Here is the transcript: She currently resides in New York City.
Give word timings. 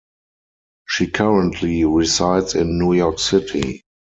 She 0.87 1.11
currently 1.11 1.85
resides 1.85 2.55
in 2.55 2.79
New 2.79 2.93
York 2.93 3.19
City. 3.19 3.83